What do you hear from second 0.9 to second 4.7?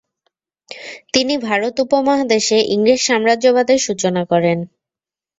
তিনি ভারত উপমহাদেশে ইংরেজ সাম্রাজ্যবাদের সূচনা করেন।